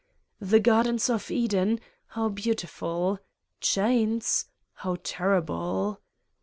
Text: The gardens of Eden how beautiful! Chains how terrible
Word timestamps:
The 0.39 0.59
gardens 0.59 1.11
of 1.11 1.29
Eden 1.29 1.79
how 2.07 2.29
beautiful! 2.29 3.19
Chains 3.59 4.47
how 4.73 4.97
terrible 5.03 6.01